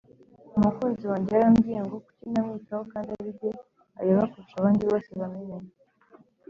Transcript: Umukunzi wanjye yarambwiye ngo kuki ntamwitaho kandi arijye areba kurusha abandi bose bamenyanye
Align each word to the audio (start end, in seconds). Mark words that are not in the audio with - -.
Umukunzi 0.57 1.03
wanjye 1.11 1.29
yarambwiye 1.33 1.79
ngo 1.85 1.97
kuki 2.05 2.23
ntamwitaho 2.33 2.83
kandi 2.91 3.09
arijye 3.17 3.49
areba 3.99 4.29
kurusha 4.31 4.55
abandi 4.59 4.83
bose 4.89 5.09
bamenyanye 5.19 5.71